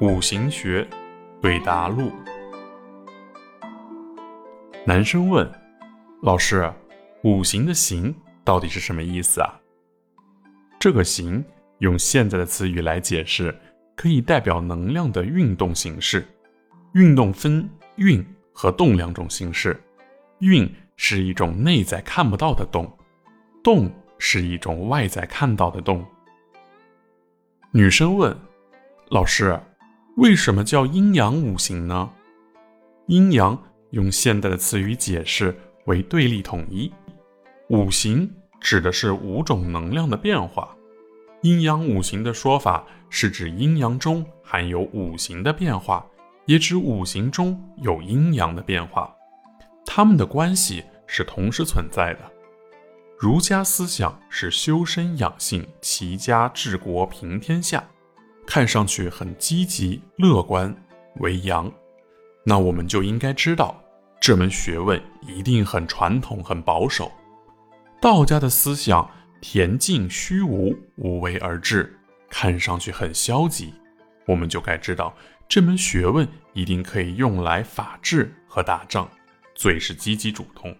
[0.00, 0.88] 五行学
[1.42, 2.10] 对答录。
[4.86, 5.46] 男生问
[6.24, 6.72] ：“老师，
[7.22, 9.60] 五行的行到底是什么意思啊？”
[10.80, 11.44] 这个行
[11.80, 13.54] 用现在的词语来解释，
[13.94, 16.26] 可以代表能量的运动形式。
[16.94, 18.24] 运动分运
[18.54, 19.78] 和动两种形式。
[20.38, 22.90] 运是一种内在看不到的动，
[23.62, 26.02] 动是一种外在看到的动。
[27.70, 28.34] 女生问
[29.10, 29.60] ：“老师。”
[30.16, 32.10] 为什么叫阴阳五行呢？
[33.06, 33.56] 阴阳
[33.90, 36.92] 用现代的词语解释为对立统一，
[37.68, 40.76] 五行指的是五种能量的变化。
[41.42, 46.04] 阴阳五行的说法是指阴阳中含有五行的变化，
[46.44, 49.14] 也指五行中有阴阳的变化，
[49.86, 52.20] 它们的关系是同时存在的。
[53.16, 57.82] 儒家思想是修身养性、齐家治国平天下。
[58.46, 60.74] 看上去很积极乐观，
[61.16, 61.72] 为阳，
[62.44, 63.80] 那我们就应该知道
[64.20, 67.10] 这门学问一定很传统、很保守。
[68.00, 69.08] 道家的思想
[69.40, 71.96] 恬静虚无，无为而治，
[72.28, 73.72] 看上去很消极，
[74.26, 75.14] 我们就该知道
[75.48, 79.08] 这门学问一定可以用来法治和打仗，
[79.54, 80.74] 最是积极主动。